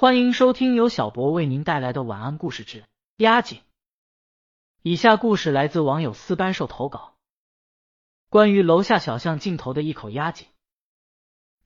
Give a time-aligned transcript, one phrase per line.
[0.00, 2.84] 欢迎收听由小博为您带来的晚安故事之
[3.18, 3.60] 压井。
[4.80, 7.12] 以下故事来自网友四班兽投稿，
[8.30, 10.46] 关于楼下小巷尽头的一口压井。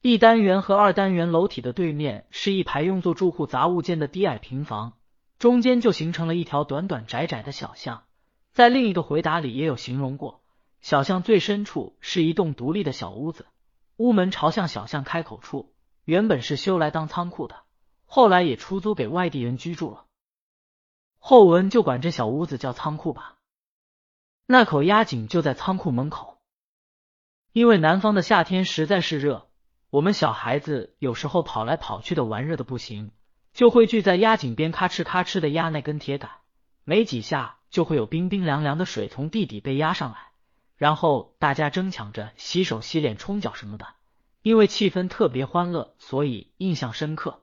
[0.00, 4.94] 一单元和二单元楼体的对面是一排用作住户杂物间的低矮平房，
[5.38, 8.02] 中间就形成了一条短短窄窄的小巷。
[8.50, 10.42] 在另一个回答里也有形容过，
[10.80, 13.46] 小巷最深处是一栋独立的小屋子，
[13.96, 15.72] 屋门朝向小巷开口处，
[16.04, 17.62] 原本是修来当仓库的。
[18.14, 20.04] 后来也出租给外地人居住了。
[21.18, 23.38] 后文就管这小屋子叫仓库吧。
[24.46, 26.38] 那口压井就在仓库门口。
[27.50, 29.48] 因为南方的夏天实在是热，
[29.90, 33.10] 我们小孩子有时候跑来跑去的玩热的不行，
[33.52, 36.30] 就会聚在压井边咔哧咔哧的压那根铁杆，
[36.84, 40.28] 没几下就会有冰冰凉凉的水从地底被压上来，
[40.76, 43.88] 然后大家争抢着洗手、洗脸、冲脚什么的。
[44.42, 47.40] 因为气氛特别欢乐，所以印象深刻。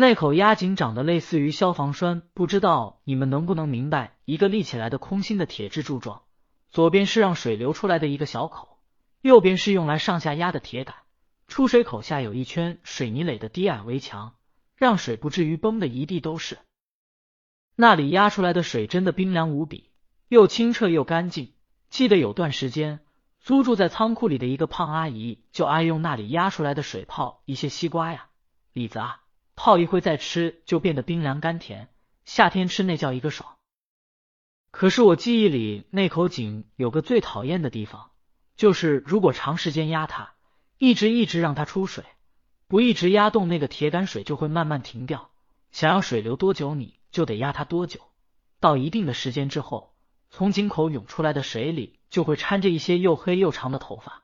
[0.00, 4.16] 那口压井长得类似于消防栓，不知道你们能不能明白？
[4.24, 6.22] 一个立起来的空心的铁质柱状，
[6.70, 8.78] 左边是让水流出来的一个小口，
[9.22, 10.94] 右边是用来上下压的铁杆。
[11.48, 14.36] 出水口下有一圈水泥垒的低矮围墙，
[14.76, 16.58] 让水不至于崩的一地都是。
[17.74, 19.90] 那里压出来的水真的冰凉无比，
[20.28, 21.54] 又清澈又干净。
[21.90, 23.00] 记得有段时间，
[23.40, 28.28] 租住在仓库里的一个胖阿姨就爱用那里压出来的水泡一些西瓜呀、
[28.72, 29.22] 李子啊。
[29.58, 31.88] 泡一会再吃就变得冰凉甘甜，
[32.24, 33.56] 夏天吃那叫一个爽。
[34.70, 38.12] 可是我记忆里那口井有个最讨厌的地方，
[38.54, 40.34] 就是如果长时间压它，
[40.78, 42.04] 一直一直让它出水，
[42.68, 45.28] 不一直压动那个铁杆，水就会慢慢停掉。
[45.72, 47.98] 想要水流多久，你就得压它多久。
[48.60, 49.92] 到一定的时间之后，
[50.30, 54.22] 从井口涌出来的水里就会掺着一些又黑又长的头发。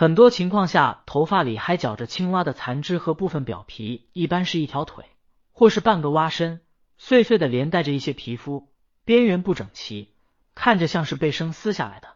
[0.00, 5.06] 很多情况下，头发里还绞着青蛙的残肢和部分表皮，一般是一条腿
[5.50, 6.60] 或是半个蛙身，
[6.98, 8.72] 碎碎的连带着一些皮肤，
[9.04, 10.14] 边缘不整齐，
[10.54, 12.14] 看着像是被生撕下来的。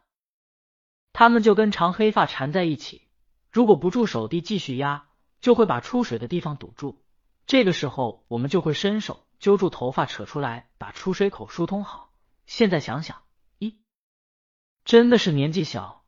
[1.12, 3.03] 它们就跟长黑发缠在一起，
[3.50, 5.09] 如果不住手地继续压，
[5.41, 7.03] 就会把出水的地方堵住。
[7.48, 12.12] 这个时候，我们就会伸手揪住头发扯出来，把出水口疏通好。
[12.47, 13.22] 现在想想，
[13.59, 13.75] 咦，
[14.84, 16.02] 真的是年纪小。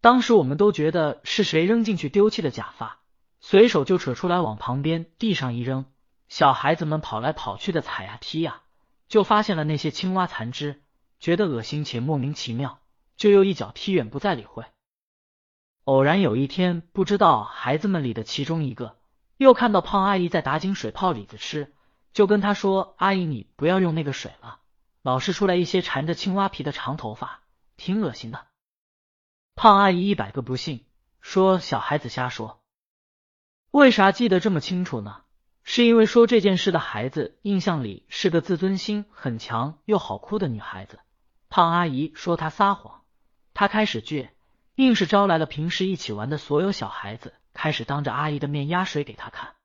[0.00, 3.00] 当时我们都觉得是谁扔进去丢弃的假发，
[3.40, 5.84] 随手就扯出来往旁边地上一扔。
[6.28, 8.62] 小孩子们跑来跑去的踩呀踢呀，
[9.08, 10.80] 就发现了那些青蛙残肢，
[11.18, 12.78] 觉得恶心且莫名其妙，
[13.16, 14.64] 就又一脚踢远，不再理会。
[15.84, 18.96] 偶然有一天，不知道孩子们里的其中一个
[19.36, 21.74] 又看到胖阿姨在打井水泡李子吃，
[22.12, 24.60] 就跟他说：“阿姨，你不要用那个水了，
[25.02, 27.40] 老是出来一些缠着青蛙皮的长头发，
[27.76, 28.46] 挺恶心的。”
[29.62, 30.86] 胖阿姨一百个不信，
[31.20, 32.62] 说小孩子瞎说。
[33.70, 35.18] 为啥记得这么清楚呢？
[35.64, 40.98] 是因为说这件事的孩子印象里是个自尊心很强又好哭的女孩子。
[41.50, 43.02] 胖阿姨说她撒谎，
[43.52, 44.30] 她开始倔，
[44.76, 49.56] 硬是招来了平时一起玩的所有小孩子，开始当着阿姨的面压水给她看。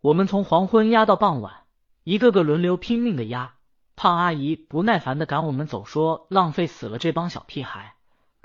[0.00, 1.64] 我们从黄昏压到傍晚，
[2.04, 3.56] 一个个轮流拼命的压。
[3.96, 7.93] 胖阿姨不耐烦的赶我们走，说浪费死了这帮小屁孩。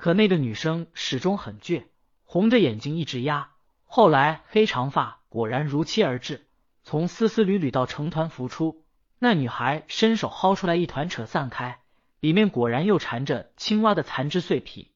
[0.00, 1.84] 可那个女生始终很倔，
[2.24, 3.50] 红着眼睛一直压。
[3.84, 6.48] 后来黑长发果然如期而至，
[6.82, 8.82] 从丝丝缕缕到成团浮出。
[9.18, 11.82] 那女孩伸手薅出来一团，扯散开，
[12.18, 14.90] 里面果然又缠着青蛙的残肢碎皮。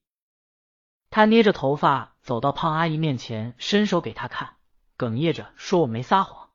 [1.11, 4.55] 她捏着头发走到胖阿姨面前，伸手给她看，
[4.97, 6.49] 哽咽着说：“我没撒谎，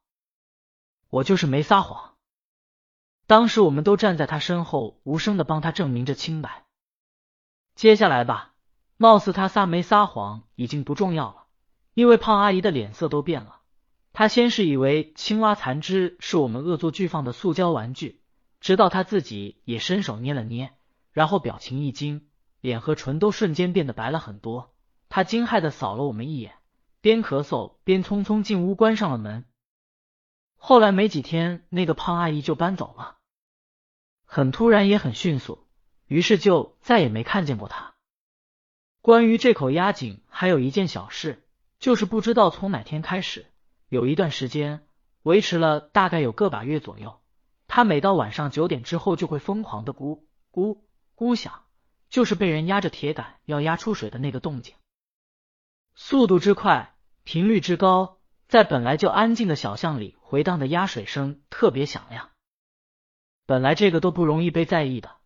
[1.12, 2.16] 我就是没撒谎。”
[3.28, 6.66] 当时我们都站在她身后，无声的帮她证明着清白。
[7.80, 8.56] 接下来吧，
[8.98, 11.46] 貌似他撒没撒谎已经不重要了，
[11.94, 13.62] 因为胖阿姨的脸色都变了。
[14.12, 18.22] 她先是以为青蛙残肢是我们恶作剧放的塑胶玩具，
[18.60, 20.74] 直到她自己也伸手捏了捏，
[21.14, 22.28] 然后表情一惊，
[22.60, 24.76] 脸和唇都瞬间变得白了很多。
[25.08, 26.56] 她惊骇的扫了我们一眼，
[27.00, 29.46] 边咳嗽边匆匆进屋关上了门。
[30.58, 33.20] 后来没几天，那个胖阿姨就搬走了，
[34.26, 35.69] 很突然也很迅速。
[36.10, 37.94] 于是就再也没看见过他。
[39.00, 41.48] 关于这口压井，还有一件小事，
[41.80, 43.46] 就是不知道从哪天开始，
[43.90, 44.88] 有一段时间，
[45.22, 47.22] 维持了大概有个把月左右，
[47.68, 50.80] 他每到晚上九点之后就会疯狂的咕咕
[51.16, 51.64] 咕响，
[52.10, 54.74] 就是被人压着铁杆要压出水的那个动静，
[55.94, 58.18] 速度之快，频率之高，
[58.48, 62.32] 在本来就安静的小巷里回荡的压水声特别响亮。
[63.46, 65.19] 本来这个都不容易被在意的。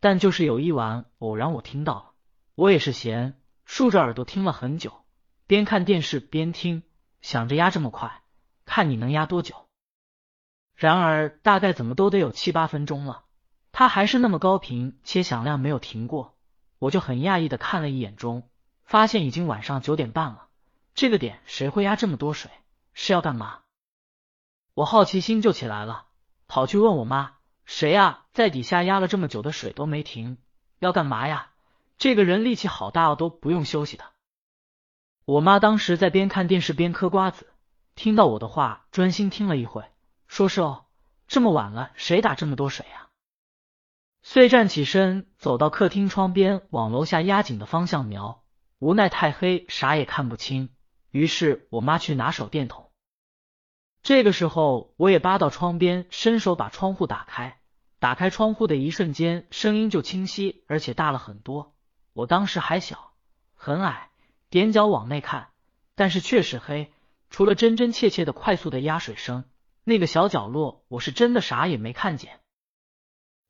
[0.00, 2.10] 但就是有一晚，偶然我听到了，
[2.54, 5.04] 我也是闲，竖着耳朵听了很久，
[5.46, 6.82] 边看电视边听，
[7.20, 8.22] 想着压这么快，
[8.64, 9.66] 看你能压多久。
[10.74, 13.24] 然而大概怎么都得有七八分钟了，
[13.72, 16.36] 它还是那么高频且响亮，没有停过。
[16.78, 18.48] 我就很讶异的看了一眼钟，
[18.84, 20.48] 发现已经晚上九点半了。
[20.94, 22.50] 这个点谁会压这么多水？
[22.94, 23.60] 是要干嘛？
[24.72, 26.06] 我好奇心就起来了，
[26.46, 27.34] 跑去问我妈
[27.72, 30.38] ：“谁呀，在底下压了这么久的水都没停？
[30.80, 31.52] 要干嘛呀？
[31.98, 34.04] 这个人力气好大哦，都不用休息的。”
[35.24, 37.46] 我妈当时在边看电视边嗑瓜子，
[37.94, 39.84] 听到我的话，专心听了一会，
[40.26, 40.86] 说是哦，
[41.28, 43.08] 这么晚了，谁打这么多水呀？
[44.20, 48.42] 遂站起身，走到客厅窗边，往楼下压井的方向瞄。
[48.80, 50.70] 无奈太黑，啥也看不清。
[51.12, 52.90] 于是我妈去拿手电筒。
[54.02, 57.59] 这个时候，我也扒到窗边，伸手把窗户打开。
[58.00, 61.74] 打开窗户的一瞬间，声音就清晰，而且大了很多。
[62.14, 63.12] 我当时还小，
[63.54, 64.08] 很矮，
[64.50, 65.48] 踮脚往内看，
[65.94, 66.90] 但是确实黑，
[67.28, 69.44] 除了真真切切的快速的压水声，
[69.84, 72.40] 那个小角落，我是真的啥也没看见。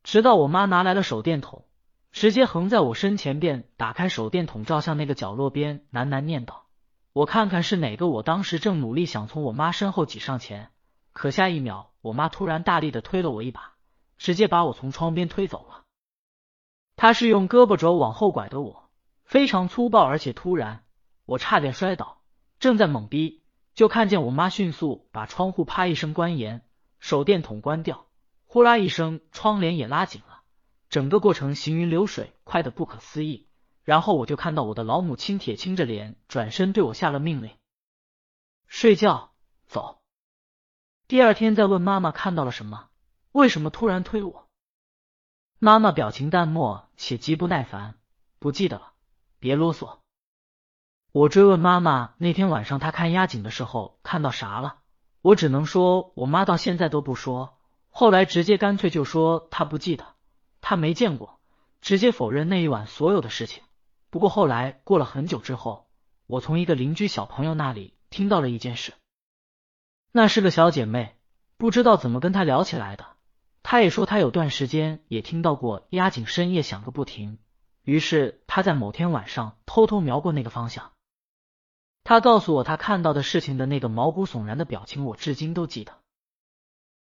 [0.02, 1.64] 直到我妈拿来了手电筒，
[2.10, 6.66] 直接横在我身前，便打开手电筒照向那个角落边，喃喃念道
[7.14, 10.70] ：“我看看是哪个。”我当时正努力想从我妈身后挤上前，
[11.12, 13.74] 可下一秒，我妈突然大力的推了我一把，
[14.20, 15.86] 直接把我从窗边推走了。
[16.94, 18.90] 她是用胳膊肘往后拐的我，
[19.24, 20.84] 非常粗暴而且突然，
[21.24, 22.20] 我差点摔倒。
[22.58, 26.62] 正在懵逼，就看见我妈迅速把窗户啪一声关严，
[26.98, 28.08] 手电筒关掉。
[28.44, 30.42] 呼啦一声，窗帘也拉紧了，
[30.90, 33.48] 整个过程行云流水，快的不可思议。
[33.82, 37.56] 然后我就看到我的老母亲铁青着脸，转身对我下了命令：
[38.66, 39.32] 睡觉，
[39.66, 40.02] 走。
[41.08, 42.89] 第二天再问妈妈看到了什么，
[43.32, 44.48] 为什么突然推我？
[45.60, 47.94] 妈妈表情淡漠且极不耐烦，
[48.40, 48.92] 不记得了，
[49.38, 49.98] 别啰嗦。
[51.12, 54.80] 我追问妈妈那天晚上她看压井的时候看到啥了，
[55.22, 57.56] 我只能说我妈到现在都不说。
[57.88, 60.06] 后来直接干脆就说她不记得，
[60.60, 61.38] 她没见过，
[61.80, 63.62] 直接否认那一晚所有的事情。
[64.10, 65.88] 不过后来过了很久之后，
[66.26, 68.94] 我从一个邻居小朋友那里听到了一件事，
[70.10, 71.16] 那是个小姐妹，
[71.56, 73.06] 不知道怎么跟她聊起来的。
[73.70, 77.38] 他也说他有段时间也听到过压井深夜响个不停，
[77.84, 80.90] 于是他在某天晚上偷偷瞄过那个方向。
[82.02, 85.99] 他告诉我他看到的事情的那个毛骨悚然的表情，我至今都记得。